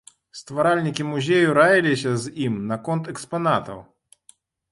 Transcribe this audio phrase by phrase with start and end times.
[0.37, 3.79] Стваральнікі музею раіліся з ім наконт экспанатаў.